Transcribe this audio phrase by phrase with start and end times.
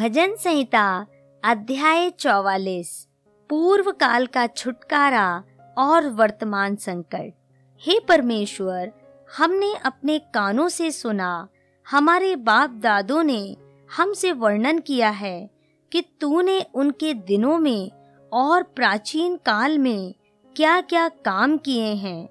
[0.00, 1.06] भजन संहिता,
[1.44, 3.08] अध्याय चौवालीस,
[3.50, 5.44] पूर्व काल का छुटकारा
[5.78, 7.32] और वर्तमान संकट।
[7.80, 8.92] हे परमेश्वर,
[9.36, 11.48] हमने अपने कानों से सुना,
[11.90, 13.56] हमारे बाप दादों ने
[13.96, 15.50] हमसे वर्णन किया है
[15.92, 17.90] कि तूने उनके दिनों में
[18.32, 20.14] और प्राचीन काल में
[20.56, 22.26] क्या-क्या काम किए हैं।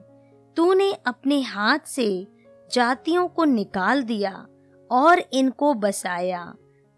[0.58, 2.28] तूने अपने हाथ से
[2.74, 4.46] जातियों को निकाल दिया
[4.92, 6.54] और इनको बसाया।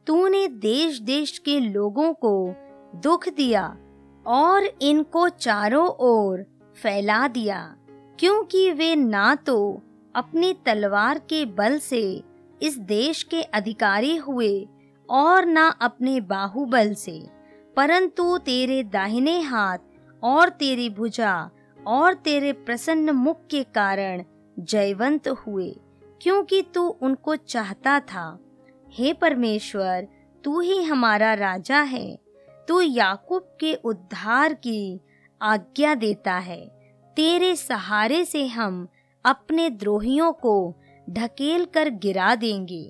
[0.07, 2.55] तूने देश-देश के लोगों को
[2.95, 3.77] दुख दिया
[4.27, 6.45] और इनको चारों ओर
[6.83, 7.75] फैला दिया,
[8.19, 9.81] क्योंकि वे ना तो
[10.15, 12.23] अपनी तलवार के बल से
[12.61, 14.67] इस देश के अधिकारी हुए
[15.09, 17.29] और ना अपने बाहुबल से।
[17.77, 19.77] परंतु तेरे दाहिने हाथ
[20.23, 21.49] और तेरी भुजा
[21.87, 24.23] और तेरे प्रसन्न मुख के कारण
[24.59, 25.79] जयवंत हुए,
[26.21, 28.39] क्योंकि तू उनको चाहता था।
[28.93, 30.07] हे परमेश्वर,
[30.43, 32.19] तू ही हमारा राजा है।
[32.67, 34.99] तू याकूब के उद्धार की
[35.41, 36.61] आज्ञा देता है।
[37.17, 38.87] तेरे सहारे से हम
[39.25, 40.75] अपने द्रोहियों को
[41.09, 42.83] ढकेल कर गिरा देंगे।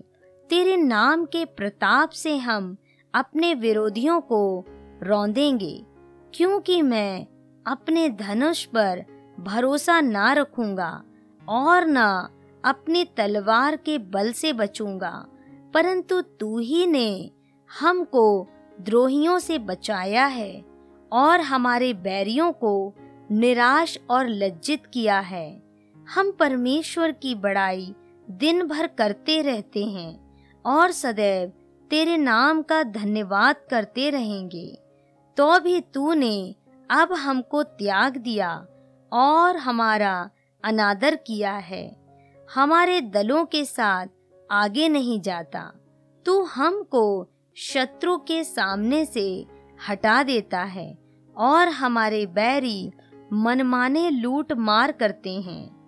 [0.49, 2.75] तेरे नाम के प्रताप से हम
[3.13, 4.65] अपने विरोधियों को
[5.03, 5.85] रौंदेंगे,
[6.33, 7.25] क्योंकि मैं
[7.65, 9.03] अपने धनुष पर
[9.39, 11.03] भरोसा ना रखूँगा
[11.49, 12.29] और ना
[12.63, 15.25] अपनी तलवार के बल से बचूँगा।
[15.73, 17.31] परंतु तू ही ने
[17.79, 18.47] हमको
[18.81, 20.65] द्रोहियों से बचाया है
[21.11, 22.93] और हमारे बैरियों को
[23.31, 25.63] निराश और लज्जित किया है।
[26.07, 27.95] हम परमेश्वर की बड़ाई
[28.29, 31.51] दिन भर करते रहते हैं और सदैव
[31.89, 34.67] तेरे नाम का धन्यवाद करते रहेंगे।
[35.37, 36.55] तो भी तूने
[36.89, 38.53] अब हमको त्याग दिया
[39.11, 40.29] और हमारा
[40.63, 41.83] अनादर किया है।
[42.55, 44.07] हमारे दलों के साथ
[44.51, 45.73] आगे नहीं जाता,
[46.25, 49.45] तू हमको शत्रु के सामने से
[49.89, 50.97] हटा देता है
[51.37, 52.91] और हमारे बैरी
[53.33, 55.81] मनमाने लूट मार करते हैं।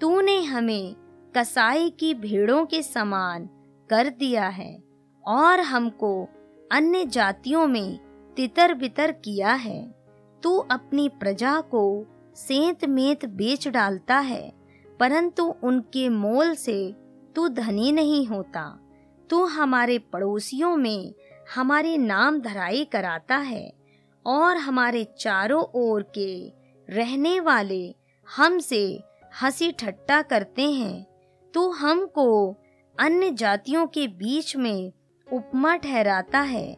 [0.00, 0.96] तूने हमें
[1.36, 3.48] कसाई की भेड़ों के समान
[3.90, 4.82] कर दिया है
[5.26, 6.28] और हमको
[6.72, 7.98] अन्य जातियों में
[8.36, 9.94] तितर-बितर किया है।
[10.42, 14.52] तू अपनी प्रजा को सेंत मेत बेच डालता है,
[15.00, 18.80] परंतु उनके मोल से तू धनी नहीं होता।
[19.30, 21.14] तू हमारे पड़ोसियों में
[21.54, 23.72] हमारे नाम धराई कराता है
[24.26, 26.52] और हमारे चारों ओर के
[26.90, 27.94] रहने वाले
[28.36, 29.02] हमसे
[29.42, 31.06] हँसी ठट्टा करते हैं।
[31.54, 32.56] तू हमको
[33.00, 34.92] अन्य जातियों के बीच में
[35.32, 36.76] उपमा ठहराता है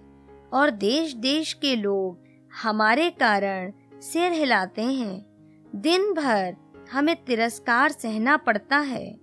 [0.52, 2.22] और देश-देश के लोग
[2.62, 5.26] हमारे कारण सिर हिलाते हैं।
[5.74, 6.56] दिन भर
[6.92, 9.21] हमें तिरस्कार सहना पड़ता है।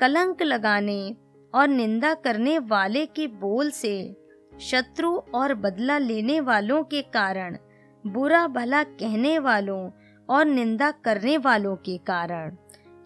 [0.00, 1.16] कलंक लगाने
[1.54, 4.16] और निंदा करने वाले के बोल से
[4.60, 7.56] शत्रु और बदला लेने वालों के कारण,
[8.04, 9.90] बुरा भला कहने वालों
[10.28, 12.56] और निंदा करने वालों के कारण।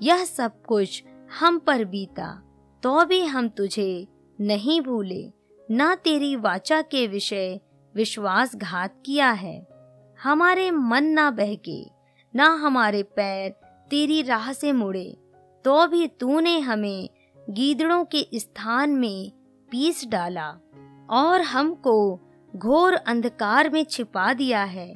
[0.00, 1.02] यह सब कुछ
[1.40, 2.28] हम पर बीता
[2.82, 4.06] तो भी हम तुझे
[4.38, 5.32] नहीं भूले,
[5.70, 7.60] ना तेरी वाचा के विषय
[7.94, 9.66] विश्वासघात किया है।
[10.18, 11.82] हमारे मन ना बहके,
[12.34, 13.50] ना हमारे पैर
[13.90, 15.16] तेरी राह से मुड़े
[15.64, 17.08] तो भी तूने हमें
[17.50, 19.32] गीदड़ों के स्थान में
[19.70, 20.48] पीस डाला
[21.10, 21.94] और हमको
[22.56, 24.90] घोर अंधकार में छिपा दिया है।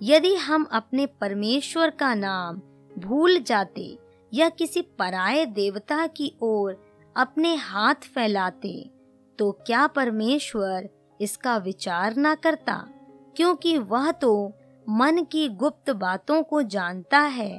[0.00, 2.60] यदि हम अपने परमेश्वर का नाम
[2.98, 3.98] भूल जाते
[4.32, 6.82] या किसी पराये देवता की ओर
[7.16, 8.90] अपने हाथ फैलाते
[9.38, 10.88] तो क्या परमेश्वर
[11.20, 12.74] इसका विचार ना करता?
[13.36, 14.52] क्योंकि वह तो
[14.88, 17.58] मन की गुप्त बातों को जानता है,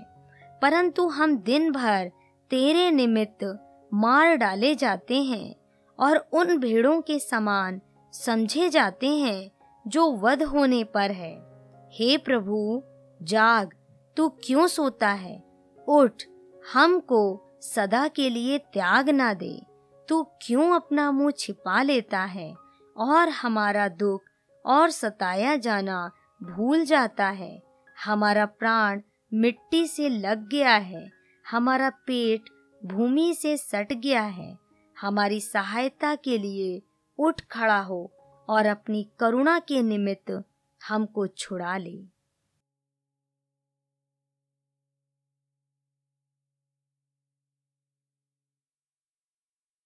[0.62, 2.12] परंतु हम दिन भर
[2.50, 3.62] तेरे निमित्त
[3.94, 5.56] मार डाले जाते हैं
[6.00, 7.82] और उन भेड़ों के समान
[8.14, 9.52] समझे जाते हैं
[9.88, 11.34] जो वध होने पर है।
[11.92, 12.84] हे प्रभु,
[13.22, 13.74] जाग,
[14.18, 15.44] तू क्यों सोता है?
[15.88, 16.24] उठ,
[16.74, 19.66] हमको सदा के लिए त्याग ना दे।
[20.10, 22.56] तू क्यों अपना मुँह छिपा लेता है
[22.98, 24.22] और हमारा दुख
[24.66, 26.12] और सताया जाना
[26.44, 27.64] भूल जाता है?
[28.06, 29.02] हमारा प्राण
[29.34, 32.50] मिट्टी से लग गया है। हमारा पेट
[32.86, 34.58] भूमि से सट गया है।
[35.00, 36.82] हमारी सहायता के लिए
[37.18, 38.12] उठ खड़ा हो
[38.50, 40.44] और अपनी करुणा के निमित्त
[40.88, 42.15] हमको छुड़ा ले।